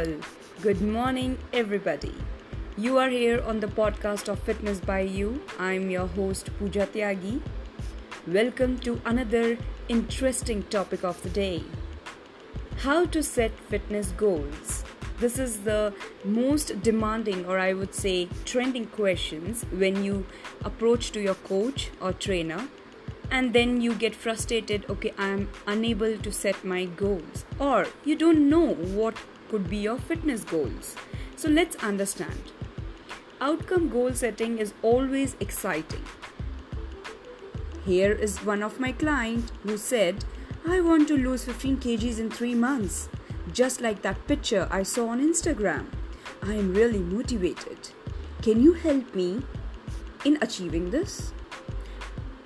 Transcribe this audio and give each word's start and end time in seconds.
Good 0.00 0.80
morning, 0.80 1.36
everybody. 1.52 2.14
You 2.78 2.96
are 2.96 3.10
here 3.10 3.42
on 3.42 3.60
the 3.60 3.66
podcast 3.66 4.28
of 4.28 4.38
Fitness 4.38 4.80
by 4.80 5.00
You. 5.00 5.42
I'm 5.58 5.90
your 5.90 6.06
host, 6.06 6.48
Pooja 6.58 6.86
Tyagi. 6.86 7.42
Welcome 8.26 8.78
to 8.78 8.98
another 9.04 9.58
interesting 9.88 10.62
topic 10.76 11.04
of 11.04 11.22
the 11.22 11.28
day 11.28 11.64
how 12.78 13.04
to 13.04 13.22
set 13.22 13.52
fitness 13.68 14.12
goals. 14.16 14.84
This 15.18 15.38
is 15.38 15.64
the 15.64 15.92
most 16.24 16.80
demanding, 16.82 17.44
or 17.44 17.58
I 17.58 17.74
would 17.74 17.94
say, 17.94 18.28
trending 18.46 18.86
questions 18.86 19.66
when 19.70 20.02
you 20.02 20.24
approach 20.64 21.10
to 21.10 21.20
your 21.20 21.34
coach 21.34 21.90
or 22.00 22.14
trainer 22.14 22.68
and 23.30 23.52
then 23.52 23.80
you 23.80 23.94
get 23.94 24.14
frustrated 24.14 24.84
okay 24.90 25.12
i'm 25.16 25.48
unable 25.66 26.16
to 26.18 26.32
set 26.32 26.64
my 26.64 26.84
goals 26.84 27.44
or 27.60 27.86
you 28.04 28.16
don't 28.16 28.48
know 28.48 28.74
what 28.74 29.14
could 29.50 29.68
be 29.68 29.78
your 29.78 29.98
fitness 29.98 30.44
goals. 30.44 30.94
So 31.36 31.48
let's 31.48 31.76
understand. 31.76 32.52
Outcome 33.40 33.88
goal 33.88 34.12
setting 34.12 34.58
is 34.58 34.72
always 34.82 35.34
exciting. 35.40 36.04
Here 37.84 38.12
is 38.12 38.44
one 38.44 38.62
of 38.62 38.78
my 38.78 38.92
client 38.92 39.50
who 39.62 39.76
said 39.76 40.24
i 40.68 40.78
want 40.80 41.08
to 41.08 41.16
lose 41.16 41.44
15 41.44 41.78
kgs 41.78 42.20
in 42.20 42.30
3 42.30 42.54
months. 42.54 43.08
Just 43.52 43.80
like 43.80 44.02
that 44.02 44.26
picture 44.28 44.68
i 44.70 44.82
saw 44.82 45.08
on 45.08 45.26
instagram. 45.26 45.86
I 46.42 46.54
am 46.54 46.74
really 46.74 47.00
motivated. 47.00 47.90
Can 48.42 48.62
you 48.62 48.74
help 48.74 49.14
me 49.14 49.42
in 50.24 50.38
achieving 50.42 50.90
this? 50.90 51.32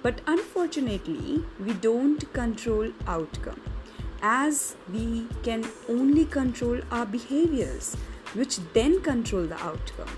But 0.02 0.21
unfortunately, 0.27 1.45
we 1.59 1.73
don't 1.75 2.33
control 2.33 2.93
outcome 3.07 3.73
as 4.27 4.74
we 4.91 5.27
can 5.42 5.62
only 5.87 6.24
control 6.24 6.80
our 6.90 7.04
behaviors, 7.04 7.95
which 8.32 8.57
then 8.73 9.02
control 9.02 9.45
the 9.45 9.62
outcome. 9.62 10.16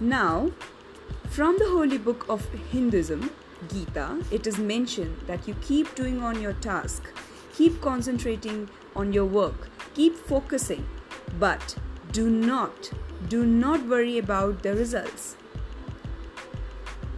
Now, 0.00 0.50
from 1.28 1.58
the 1.58 1.66
holy 1.66 1.98
book 1.98 2.24
of 2.26 2.48
Hinduism, 2.72 3.30
Gita, 3.68 4.24
it 4.30 4.46
is 4.46 4.58
mentioned 4.58 5.16
that 5.26 5.46
you 5.46 5.54
keep 5.60 5.94
doing 5.94 6.22
on 6.22 6.40
your 6.40 6.54
task, 6.54 7.02
keep 7.54 7.82
concentrating 7.82 8.70
on 8.96 9.12
your 9.12 9.26
work, 9.26 9.68
keep 9.92 10.16
focusing, 10.16 10.86
but 11.38 11.76
do 12.12 12.30
not, 12.30 12.90
do 13.28 13.44
not 13.44 13.86
worry 13.86 14.16
about 14.16 14.62
the 14.62 14.74
results. 14.74 15.36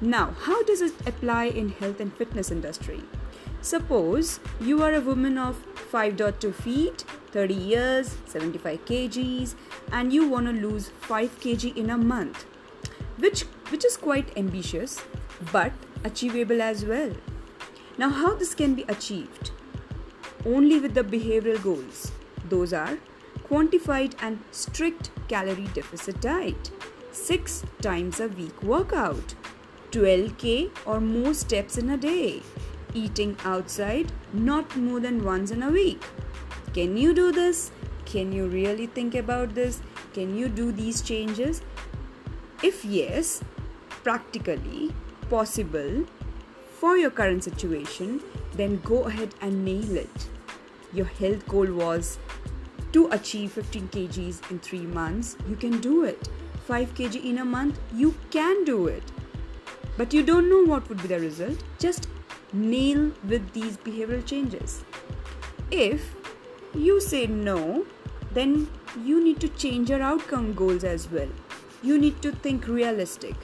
Now, 0.00 0.34
how 0.40 0.64
does 0.64 0.80
it 0.80 1.06
apply 1.06 1.44
in 1.44 1.68
health 1.68 2.00
and 2.00 2.12
fitness 2.12 2.50
industry? 2.50 3.04
Suppose 3.66 4.38
you 4.60 4.80
are 4.84 4.94
a 4.94 5.00
woman 5.00 5.36
of 5.36 5.56
5.2 5.90 6.54
feet, 6.54 7.04
30 7.32 7.52
years, 7.52 8.16
75 8.26 8.84
kgs 8.84 9.56
and 9.90 10.12
you 10.12 10.28
want 10.28 10.46
to 10.46 10.52
lose 10.52 10.90
5 11.00 11.40
kg 11.40 11.76
in 11.76 11.90
a 11.90 11.98
month. 11.98 12.44
Which 13.18 13.40
which 13.70 13.84
is 13.84 13.96
quite 13.96 14.30
ambitious 14.36 15.02
but 15.50 15.72
achievable 16.04 16.62
as 16.62 16.84
well. 16.84 17.10
Now, 17.98 18.10
how 18.10 18.36
this 18.36 18.54
can 18.54 18.76
be 18.76 18.84
achieved? 18.88 19.50
Only 20.44 20.78
with 20.78 20.94
the 20.94 21.02
behavioral 21.02 21.60
goals. 21.60 22.12
Those 22.48 22.72
are 22.72 22.98
quantified 23.48 24.14
and 24.20 24.38
strict 24.52 25.10
calorie 25.26 25.72
deficit 25.80 26.20
diet, 26.20 26.70
6 27.10 27.64
times 27.80 28.20
a 28.20 28.28
week 28.28 28.62
workout, 28.62 29.34
12k 29.90 30.70
or 30.86 31.00
more 31.00 31.34
steps 31.34 31.76
in 31.76 31.90
a 31.90 31.96
day. 31.96 32.42
Eating 32.98 33.36
outside 33.44 34.12
not 34.32 34.74
more 34.74 35.00
than 35.00 35.22
once 35.24 35.50
in 35.50 35.62
a 35.62 35.70
week. 35.70 36.02
Can 36.72 36.96
you 36.96 37.12
do 37.12 37.30
this? 37.30 37.70
Can 38.06 38.32
you 38.32 38.46
really 38.46 38.86
think 38.86 39.14
about 39.14 39.54
this? 39.54 39.82
Can 40.14 40.36
you 40.38 40.48
do 40.48 40.72
these 40.72 41.02
changes? 41.02 41.60
If 42.62 42.84
yes, 42.84 43.42
practically 44.02 44.94
possible 45.28 46.06
for 46.78 46.96
your 46.96 47.10
current 47.10 47.44
situation, 47.44 48.22
then 48.54 48.80
go 48.84 49.02
ahead 49.04 49.34
and 49.42 49.62
nail 49.64 49.96
it. 49.96 50.28
Your 50.94 51.10
health 51.20 51.46
goal 51.46 51.72
was 51.72 52.18
to 52.92 53.08
achieve 53.18 53.52
15 53.52 53.88
kgs 53.88 54.50
in 54.50 54.58
3 54.58 54.80
months. 55.00 55.36
You 55.48 55.56
can 55.56 55.80
do 55.80 56.04
it. 56.04 56.30
5 56.64 56.94
kg 56.94 57.24
in 57.32 57.38
a 57.38 57.44
month, 57.44 57.78
you 57.92 58.14
can 58.30 58.64
do 58.64 58.86
it 58.86 59.12
but 59.96 60.12
you 60.12 60.22
don't 60.22 60.48
know 60.48 60.62
what 60.62 60.88
would 60.88 61.00
be 61.02 61.08
the 61.08 61.18
result, 61.20 61.62
just 61.78 62.08
nail 62.52 63.12
with 63.28 63.52
these 63.52 63.76
behavioral 63.76 64.24
changes. 64.24 64.84
If 65.70 66.14
you 66.74 67.00
say 67.00 67.26
no, 67.26 67.86
then 68.32 68.68
you 69.04 69.22
need 69.22 69.40
to 69.40 69.48
change 69.48 69.90
your 69.90 70.02
outcome 70.02 70.54
goals 70.54 70.84
as 70.84 71.10
well. 71.10 71.28
You 71.82 71.98
need 71.98 72.22
to 72.22 72.32
think 72.32 72.66
realistic. 72.66 73.34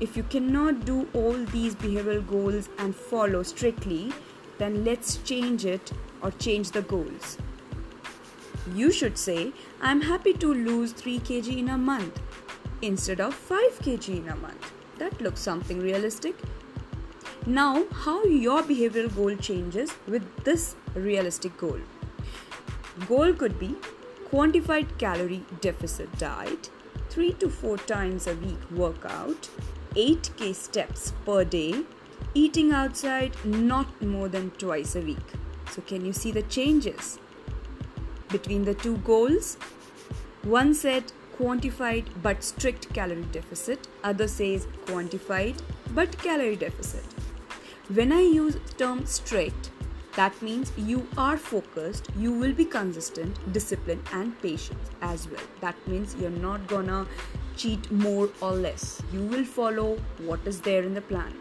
If 0.00 0.16
you 0.16 0.22
cannot 0.22 0.84
do 0.84 1.08
all 1.12 1.32
these 1.32 1.74
behavioral 1.74 2.26
goals 2.26 2.68
and 2.78 2.94
follow 2.94 3.42
strictly, 3.42 4.12
then 4.58 4.84
let's 4.84 5.18
change 5.18 5.64
it 5.64 5.92
or 6.22 6.30
change 6.32 6.70
the 6.70 6.82
goals. 6.82 7.38
You 8.74 8.92
should 8.92 9.16
say, 9.16 9.52
I'm 9.80 10.00
happy 10.02 10.32
to 10.34 10.52
lose 10.52 10.92
3 10.92 11.20
kg 11.20 11.58
in 11.58 11.68
a 11.70 11.78
month 11.78 12.20
instead 12.82 13.20
of 13.20 13.34
5 13.34 13.78
kg 13.80 14.08
in 14.18 14.28
a 14.28 14.36
month. 14.36 14.72
That 14.98 15.20
looks 15.20 15.40
something 15.40 15.80
realistic. 15.80 16.36
Now, 17.48 17.86
how 18.04 18.24
your 18.24 18.62
behavioral 18.62 19.08
goal 19.16 19.34
changes 19.34 19.92
with 20.06 20.22
this 20.44 20.76
realistic 20.94 21.56
goal. 21.56 21.80
Goal 23.06 23.32
could 23.32 23.58
be 23.58 23.74
quantified 24.30 24.98
calorie 24.98 25.46
deficit 25.62 26.18
diet, 26.18 26.68
3 27.08 27.32
to 27.44 27.48
4 27.48 27.78
times 27.78 28.26
a 28.26 28.34
week 28.34 28.70
workout, 28.70 29.48
8k 29.94 30.54
steps 30.54 31.14
per 31.24 31.42
day, 31.42 31.84
eating 32.34 32.72
outside 32.72 33.34
not 33.46 34.02
more 34.02 34.28
than 34.28 34.50
twice 34.50 34.94
a 34.94 35.00
week. 35.00 35.32
So, 35.70 35.80
can 35.80 36.04
you 36.04 36.12
see 36.12 36.30
the 36.30 36.42
changes 36.42 37.18
between 38.28 38.66
the 38.66 38.74
two 38.74 38.98
goals? 38.98 39.54
One 40.42 40.74
said 40.74 41.12
quantified 41.38 42.08
but 42.20 42.44
strict 42.44 42.92
calorie 42.92 43.24
deficit, 43.32 43.88
other 44.04 44.28
says 44.28 44.66
quantified 44.84 45.56
but 45.94 46.18
calorie 46.18 46.56
deficit. 46.56 47.17
When 47.94 48.12
I 48.12 48.20
use 48.20 48.58
term 48.76 49.06
straight, 49.06 49.70
that 50.14 50.42
means 50.42 50.72
you 50.76 51.08
are 51.16 51.38
focused, 51.38 52.10
you 52.18 52.32
will 52.32 52.52
be 52.52 52.66
consistent, 52.66 53.38
disciplined 53.54 54.02
and 54.12 54.38
patient 54.42 54.78
as 55.00 55.26
well. 55.26 55.40
That 55.62 55.74
means 55.88 56.14
you're 56.20 56.28
not 56.28 56.66
gonna 56.66 57.06
cheat 57.56 57.90
more 57.90 58.28
or 58.42 58.52
less. 58.52 59.00
You 59.10 59.22
will 59.22 59.44
follow 59.44 59.96
what 60.18 60.40
is 60.44 60.60
there 60.60 60.82
in 60.82 60.92
the 60.92 61.00
plan. 61.00 61.32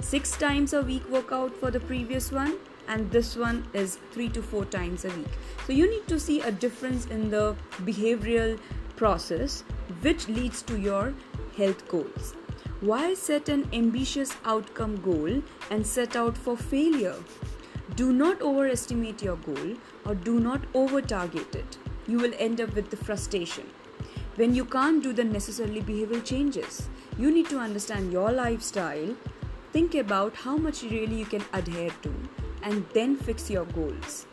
6 0.00 0.38
times 0.38 0.72
a 0.72 0.80
week 0.80 1.06
workout 1.10 1.54
for 1.54 1.70
the 1.70 1.80
previous 1.80 2.32
one 2.32 2.56
and 2.88 3.10
this 3.10 3.36
one 3.36 3.68
is 3.74 3.98
3 4.12 4.30
to 4.30 4.42
4 4.42 4.64
times 4.64 5.04
a 5.04 5.10
week. 5.10 5.38
So 5.66 5.74
you 5.74 5.90
need 5.90 6.08
to 6.08 6.18
see 6.18 6.40
a 6.40 6.50
difference 6.50 7.04
in 7.04 7.28
the 7.28 7.54
behavioral 7.82 8.58
process 8.96 9.62
which 10.00 10.26
leads 10.26 10.62
to 10.62 10.80
your 10.80 11.12
health 11.58 11.86
goals. 11.86 12.34
Why 12.82 13.14
set 13.14 13.48
an 13.48 13.70
ambitious 13.72 14.36
outcome 14.44 14.96
goal 15.00 15.42
and 15.70 15.86
set 15.86 16.14
out 16.14 16.36
for 16.36 16.58
failure? 16.58 17.16
Do 17.94 18.12
not 18.12 18.42
overestimate 18.42 19.22
your 19.22 19.36
goal 19.36 19.76
or 20.04 20.14
do 20.14 20.38
not 20.38 20.60
over 20.74 21.00
target 21.00 21.54
it. 21.54 21.78
You 22.06 22.18
will 22.18 22.34
end 22.38 22.60
up 22.60 22.74
with 22.74 22.90
the 22.90 22.96
frustration. 22.98 23.64
When 24.34 24.54
you 24.54 24.66
can't 24.66 25.02
do 25.02 25.14
the 25.14 25.24
necessarily 25.24 25.80
behavioral 25.80 26.22
changes, 26.22 26.86
you 27.18 27.30
need 27.30 27.48
to 27.48 27.58
understand 27.58 28.12
your 28.12 28.30
lifestyle, 28.30 29.16
think 29.72 29.94
about 29.94 30.34
how 30.34 30.58
much 30.58 30.82
really 30.82 31.16
you 31.16 31.24
can 31.24 31.44
adhere 31.54 31.92
to, 32.02 32.12
and 32.62 32.84
then 32.92 33.16
fix 33.16 33.48
your 33.48 33.64
goals 33.64 34.26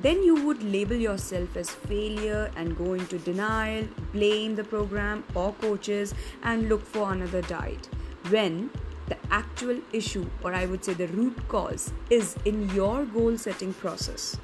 then 0.00 0.22
you 0.22 0.34
would 0.44 0.62
label 0.62 0.96
yourself 0.96 1.56
as 1.56 1.70
failure 1.70 2.50
and 2.56 2.76
go 2.76 2.94
into 2.94 3.18
denial, 3.18 3.86
blame 4.12 4.54
the 4.54 4.64
program 4.64 5.24
or 5.34 5.52
coaches, 5.54 6.14
and 6.42 6.68
look 6.68 6.84
for 6.84 7.12
another 7.12 7.42
diet. 7.42 7.88
When 8.30 8.70
the 9.08 9.16
actual 9.30 9.80
issue, 9.92 10.26
or 10.42 10.54
I 10.54 10.66
would 10.66 10.84
say 10.84 10.94
the 10.94 11.08
root 11.08 11.36
cause, 11.48 11.92
is 12.10 12.36
in 12.44 12.68
your 12.70 13.04
goal 13.06 13.36
setting 13.38 13.74
process. 13.74 14.36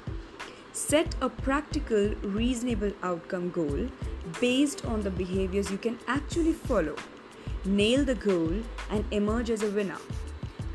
Set 0.73 1.15
a 1.21 1.29
practical, 1.29 2.09
reasonable 2.21 2.91
outcome 3.01 3.49
goal 3.51 3.87
based 4.41 4.85
on 4.85 5.01
the 5.01 5.11
behaviors 5.11 5.71
you 5.71 5.77
can 5.77 5.97
actually 6.07 6.51
follow. 6.51 6.95
Nail 7.63 8.03
the 8.03 8.15
goal 8.15 8.53
and 8.91 9.05
emerge 9.11 9.49
as 9.49 9.63
a 9.63 9.71
winner. 9.71 9.99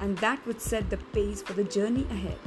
And 0.01 0.17
that 0.19 0.45
would 0.47 0.61
set 0.61 0.89
the 0.89 0.97
pace 0.97 1.43
for 1.43 1.53
the 1.53 1.65
journey 1.65 2.07
ahead. 2.11 2.39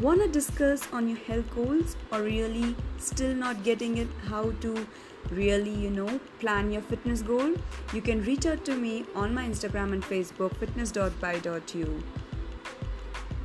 Want 0.00 0.22
to 0.22 0.28
discuss 0.28 0.88
on 0.92 1.08
your 1.08 1.18
health 1.18 1.54
goals 1.54 1.96
or 2.10 2.22
really 2.22 2.74
still 2.98 3.34
not 3.34 3.62
getting 3.62 3.98
it 3.98 4.08
how 4.26 4.52
to 4.62 4.86
really, 5.30 5.70
you 5.70 5.90
know, 5.90 6.18
plan 6.40 6.72
your 6.72 6.82
fitness 6.82 7.20
goal? 7.20 7.54
You 7.92 8.00
can 8.00 8.24
reach 8.24 8.46
out 8.46 8.64
to 8.64 8.74
me 8.74 9.04
on 9.14 9.34
my 9.34 9.44
Instagram 9.44 9.92
and 9.92 10.02
Facebook 10.02 10.56
fitness.by.you. 10.56 12.02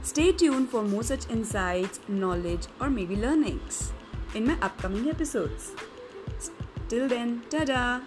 Stay 0.03 0.31
tuned 0.31 0.69
for 0.69 0.83
more 0.83 1.03
such 1.03 1.29
insights, 1.29 1.99
knowledge, 2.07 2.67
or 2.79 2.89
maybe 2.89 3.15
learnings. 3.15 3.91
in 4.35 4.45
my 4.45 4.57
upcoming 4.61 5.09
episodes. 5.09 5.71
Till 6.89 7.07
then, 7.07 7.43
tada! 7.49 8.01